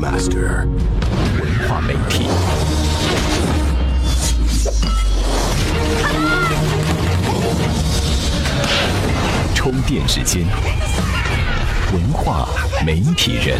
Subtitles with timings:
[0.00, 0.64] Master
[1.40, 2.28] 文化媒体。
[9.56, 10.46] 充电时间，
[11.92, 12.48] 文化
[12.86, 13.58] 媒体人。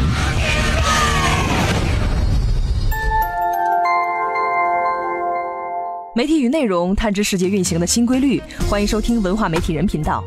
[6.15, 10.23] 媒体与内容探知世界运行的新规律，欢迎收听文化媒体人频道。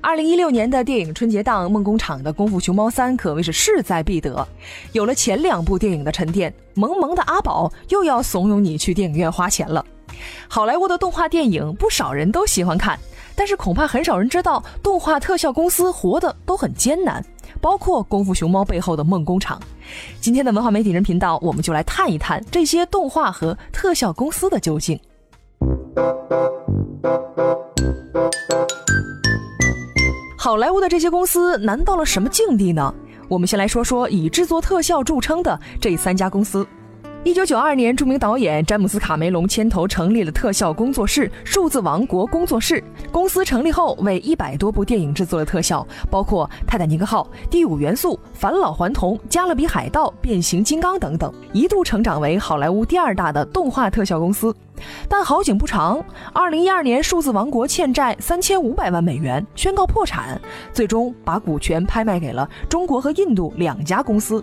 [0.00, 4.46] 二零一六年的电影春节档，梦工厂的《功夫熊猫三》可谓是势在必得。
[4.92, 9.84] 有了前两部电影的沉淀，萌萌的阿宝又要怂恿你去电影院花钱了。
[10.48, 12.98] 好莱坞的动画电影，不少人都喜欢看，
[13.34, 17.24] 但是恐怕很少人知道，动画特效公司活得都很艰难，
[17.60, 19.60] 包括《功夫熊猫》背后的梦工厂。
[20.20, 24.98] 今天的文化媒体人频道，我们就来探一探这些动画和特效公司的究竟。
[30.40, 32.94] 好莱坞的这些公司难到了什么境地呢？
[33.26, 36.64] 我们先来说说以制作特效著称的这三家公司。
[37.24, 42.82] 一九九二年，著名导演詹姆斯·卡梅隆牵头成立了特效工作室——数字王国工作室。
[43.10, 54.54] 公司成立后，为一百多部电影制作了特效，包括《泰坦尼克号》《第五元素》《返老还童》《加勒比海盗》《变形金刚》等等，一度成长为好莱坞第二大的动画特效公司。
[55.08, 56.02] 但好景不长，
[56.32, 60.40] 二零一二年，数字王国欠债三千五百万美元，宣告破产，
[60.72, 64.42] 最终把股权拍卖给了中国和印度两家公司。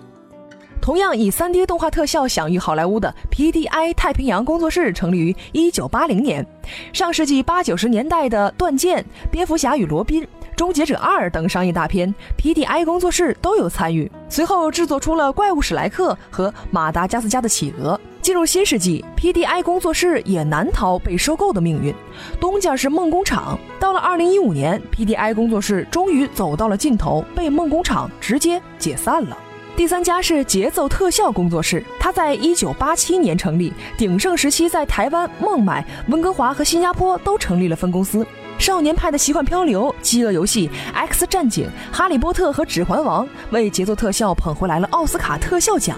[0.81, 6.45] 同样以 3D 动画特效享誉好莱坞的 PDI 太平洋工作室成立于1980年。
[6.93, 8.99] 上世纪八九十年代的《断剑》
[9.31, 10.23] 《蝙蝠侠与罗宾》
[10.55, 14.11] 《终结者二》等商业大片，PDI 工作室都有参与。
[14.29, 17.95] 随后制作出了《怪物史莱克》和《马达加斯加的企鹅》。
[18.21, 21.93] 进入新世纪，PDI 工作室也难逃被收购的命运。
[22.39, 29.37] 东家是梦工厂，到了2015年，PDI 工作室终于走到了尽头，被梦工厂直接解散了。
[29.75, 38.25] 第三家是节奏特效工作室，它在一九八七年成立，鼎盛时期在台湾、孟买、温哥华和新加坡都成立了分公司。
[38.57, 45.97] 少年派的奇幻漂流、饥饿游戏、X 战警、哈利波特和指环王为节奏特效捧回来了奥斯卡特效奖。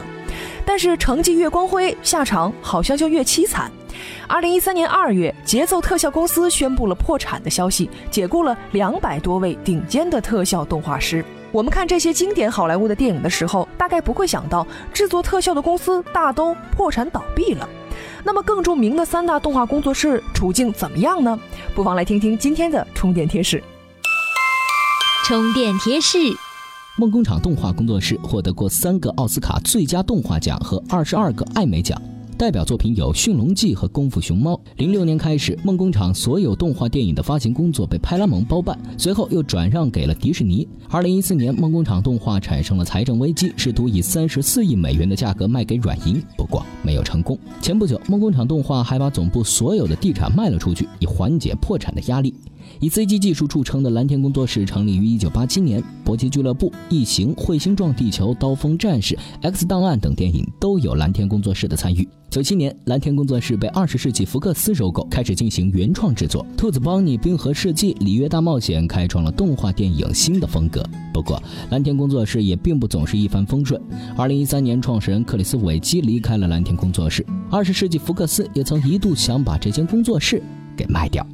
[0.65, 3.71] 但是成绩越光辉，下场好像就越凄惨。
[4.27, 11.23] 二零一三年二月，节奏特效公司宣布了破产的消息，解雇了两百多位顶尖的特效动画师。
[11.51, 17.67] 我们看这些经典好莱坞的电影的时候，大概不会想到制作特效的公司大都破产倒闭了。
[18.23, 21.39] 那么更著名的三大动画工作室处境怎么样呢？
[21.73, 23.63] 不妨来听听今天的充电贴士。
[25.25, 26.17] 充电贴士：
[26.97, 31.99] 梦工厂动画工作室获得过三个奥斯卡最佳动画奖和二十二个艾美奖。
[32.37, 34.53] 代表作品有《驯龙记》和《功夫熊猫》。
[34.75, 40.67] 零六年开始，梦工厂所有动画电影的发行工作被派拉蒙包办，随后又转让给了迪士尼。
[40.87, 47.35] 二零一四年，梦工厂动画产生了财政危机，试图以三十四亿美元的价格卖给软银，不过没有成功。
[47.59, 52.35] 前不久，梦工厂动画还把总部所有的地产卖了出去，以缓解破产的压力。
[52.79, 62.07] 以 CG 技术著称的蓝天工作室成立于1987年，《搏击俱乐部》《异形》《彗星撞地球》《刀锋战士》《X 档案》等电影都有蓝天工作室的参与。
[62.29, 70.83] 97年，蓝天工作室被二十世纪福克斯收购，开始进行原创制作，《兔子邦尼》《冰河世纪》《里约大冒险》开创了动画电影新的风格。
[71.13, 71.41] 不过，
[71.71, 73.81] 蓝天工作室也并不总是一帆风顺。
[74.17, 80.43] 2013年，创始人克里斯·韦基离开了蓝天工作室，二十世纪福克斯也曾一度想把这间工作室
[80.75, 81.25] 给卖掉。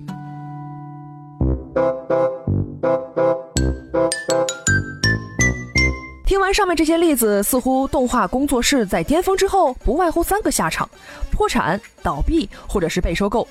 [6.25, 10.89] 听完上面这些例子，似乎动画工作室在巅峰之后不外乎三个下场：
[11.31, 13.47] 破产、倒闭，或者是被收购。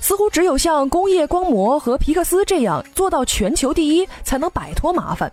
[0.00, 5.30] 似乎只有像工业光魔和皮克斯这样做到全球第一，才能摆脱麻烦。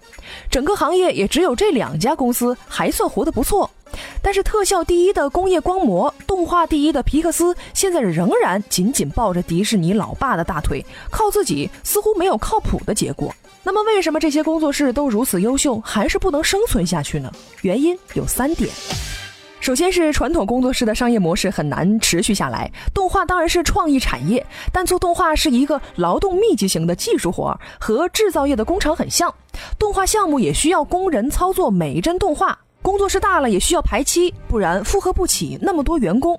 [0.52, 3.70] 整个行业也只有这两家公司还算活得不错。
[4.22, 13.34] 但是特效第一的工业光魔，动画第一的皮克斯，现在仍然紧紧抱着迪士尼老爸的大腿，靠自己似乎没有靠谱的结果。
[13.64, 17.32] 那么，为什么这些工作室都如此优秀，还是不能生存下去呢？
[17.62, 18.70] 原因有三点。
[19.60, 22.72] 首先是传统工作室的商业模式很难持续下来。
[22.94, 29.34] 动画当然是创意产业，但做动画是一个劳动密集型的技术活，和制造业的工厂很像。
[29.78, 32.58] 动画项目也需要工人操作每一帧动画。
[32.90, 36.36] 工作室大了也需要排期，不然负荷不起那么多员工。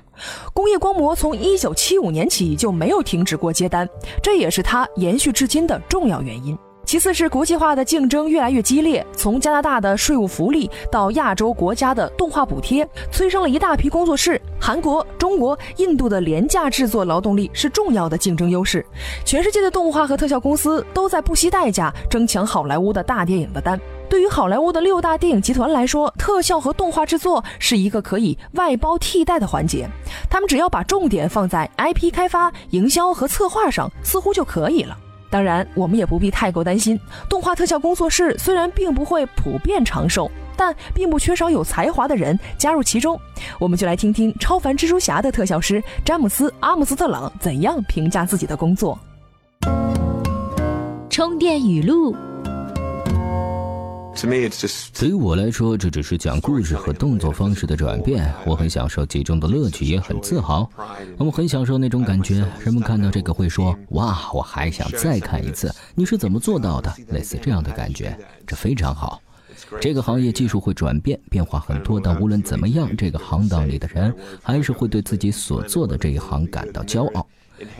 [0.52, 3.88] 工业光魔从一九七五年起就没有停止过接单，
[4.20, 6.58] 这也是它延续至今的重要原因。
[6.84, 14.42] 其次是国际化的竞争越来越激烈，从加拿大的税务福利到亚洲国家的动画补贴，催生了一大批工作室。
[14.60, 18.84] 韩国、中国、印度的廉价制作劳动力是重要的竞争优势。
[19.24, 23.80] 全世界的动画和特效公司都在不惜代价争抢好莱坞的大电影的单。
[24.10, 29.88] 对于好莱坞的六大电影集团来说，特效和动画制作是一个可以外包替代的环节。
[30.28, 34.98] 他们只要把重点放在 IP 开发、营销和策划上，似乎就可以了。
[35.30, 36.98] 当然，我们也不必太过担心。
[37.28, 43.16] 动画特效工作室虽然并不会普遍长寿，但并不缺少有才华的人加入其中。
[43.60, 48.98] 我们就来听听超凡蜘蛛侠的特效师詹姆斯·阿姆斯特朗怎样评价自己的工作。
[51.08, 52.12] 充电语录。
[54.98, 58.30] 对于我来说，这只是讲故事和动作方式的转变。
[58.44, 60.68] 我很享受其中的乐趣，也很自豪。
[61.16, 62.46] 我们很享受那种感觉。
[62.62, 66.94] 人们看到这个会说：“哇，我还想再看一次。”你是怎么做到的？
[67.08, 69.22] 类似这样的感觉，这非常好。
[69.80, 77.26] 这个行业技术会转变，变化很多，但无论怎么样，这个行当里的人还是会对自己所做的这一行感到骄傲。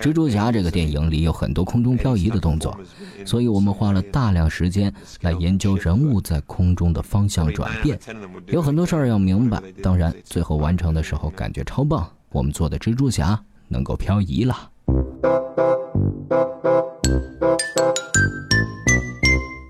[0.00, 2.78] 蜘蛛侠这个电影里有很多空中漂移的动作，
[3.24, 7.98] 所以我们花了大量时间来研究人物在空中的方向转变。
[8.46, 12.08] 有很多事儿要明白，当然最后完成的时候感觉超棒。
[12.30, 14.70] 我们做的蜘蛛侠能够漂移了。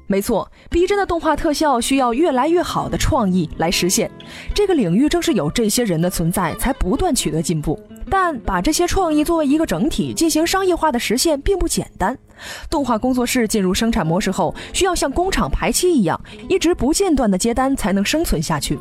[0.06, 4.10] 没错，逼真的动画特效需要越来越好的创意来实现。
[4.52, 7.80] 这个领域正是有这些人的存在，才不断取得进步。
[8.10, 12.18] 但把这些创意作为一个整体进行商业化的实现并不简单。
[12.68, 18.78] 动画工作室进入生产模式后，需要像工厂排期一样，一直不间断的接单才能生存下去。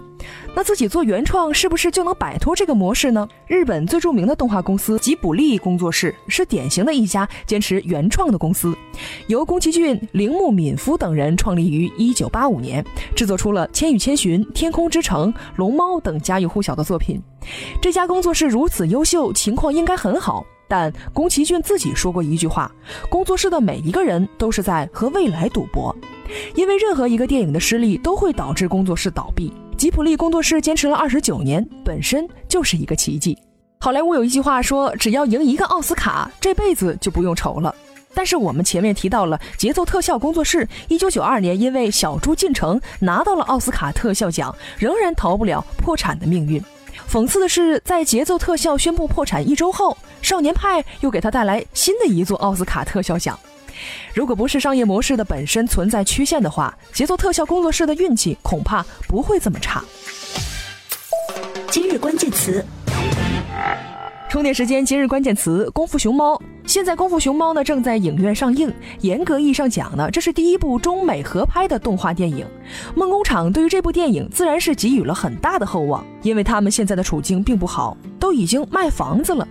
[0.55, 3.27] 那自己做原创是不是就能摆脱这个模式呢？
[3.47, 8.75] 日本最著名的动画公司吉卜力工作室是典型的一家坚持原创的公司，
[9.27, 12.85] 由宫崎骏、铃木敏夫等人创立于1985年，
[13.15, 17.21] 制作出了《千与千寻》《天空之城》《龙猫》等家喻户晓的作品。
[17.81, 20.45] 这家工作室如此优秀，情况应该很好。
[20.67, 22.71] 但宫崎骏自己说过一句话
[23.09, 25.95] ：“工作室的每一个人都是在和未来赌博，
[26.53, 29.51] 因为任何一个电影的失利都会导致工作室倒闭。
[29.79, 33.37] 吉普力工作室坚持了二十九年，本身就是一个奇迹。”
[33.79, 37.73] 好莱坞有一句话说：“只要赢一个奥斯卡，这辈子就不用愁了。”
[38.13, 46.61] 但是我们前面提到了节奏特效工作室，一九九二年因为《小猪进城》拿到了奥斯卡特效奖，仍然逃不了破产的命运。
[47.09, 53.39] 讽刺的是，在节奏特效宣布破产一周后，少年派又给他带来新的一座奥斯卡特效奖。
[54.13, 59.83] 如果不是商业模式的本身存在曲线的话，节奏特效工作室的运气恐怕不会这么差。
[61.69, 62.65] 今日关键词。
[64.29, 66.39] 充电时间，今日关键词：功夫熊猫。
[66.63, 68.71] 现在《功夫熊猫》呢正在影院上映。
[69.01, 72.45] 严格意义上讲呢，这是第一部中美合拍的动画电影。
[72.95, 79.47] 梦工厂对于这部电影自然是给予了很大的厚望，因为他们现在的处境并不好，都已经卖房子了。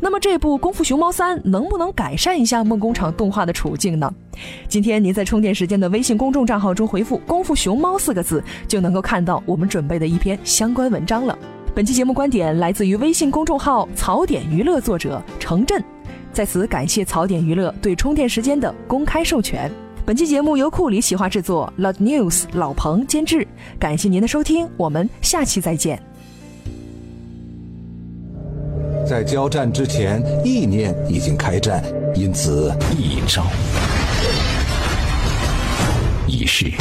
[0.00, 4.12] 那么这部《功夫熊猫三》能不能改善一下梦工厂动画的处境呢？
[4.68, 11.38] 今天您在充电时间的微信公众账号中回复“功夫熊猫”四个字，就能够看到我们准备的一篇相关文章了。
[11.74, 15.82] 本期节目观点来自于微信公众号“槽点娱乐”作者程震。
[16.32, 19.70] 在此感谢槽点娱乐对充电时间的公开授权。
[20.04, 23.46] 本期节目由库里企划制作，Loud News 老彭监制。
[23.78, 26.13] 感谢您的收听，我们下期再见。
[29.06, 31.84] 在交战之前，意念已经开战，
[32.14, 33.44] 因此一招
[36.26, 36.72] 一式，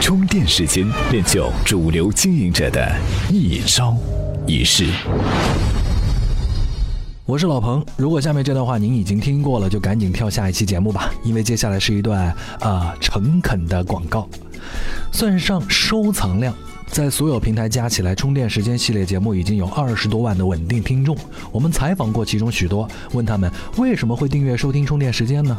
[0.00, 2.92] 充电时间练就主流经营者的
[3.30, 3.96] 一招
[4.44, 4.88] 一式。
[7.24, 14.28] 我是老彭，如果下面这段话您已经听过了，就赶紧跳下一期节目吧，因为接下来是一段啊诚恳的广告，
[15.12, 16.52] 算上收藏量，
[16.92, 21.16] 在所有平台加起来，充电时间系列节目已经有二十多万的稳定听众。
[21.50, 25.58] 我们采访过其中许多，问他们为什么会订阅收听充电时间呢？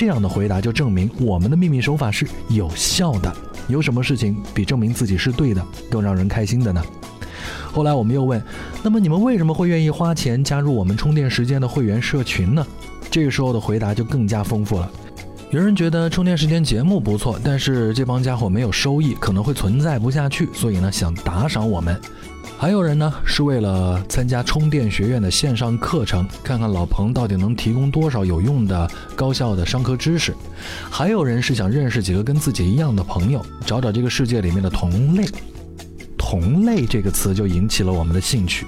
[0.01, 3.31] 这样的回答就证明我们的秘密手法是有效的。
[3.67, 6.83] 有什么事情比证明自己是对的更让人开心的呢？
[7.71, 8.41] 后来我们又问，
[8.81, 12.65] 那么你们为什么会愿意花钱加入我们充电时间的会员社群呢？
[13.11, 14.91] 这个时候的回答就更加丰富了。
[15.51, 22.01] 有人觉得充电时间节目不错，但是这帮家伙没有收益，可能会存在不下去，所以呢想打赏我们。
[22.61, 30.31] 还有人呢是为了参加充电学院的线上课程，看看老彭到底能提供多少有用的高效的商科知识。
[30.87, 35.25] 还有人是想认识几个跟自己一样的朋友，找找这个世界里面的同类。
[36.15, 38.67] 同类这个词就引起了我们的兴趣。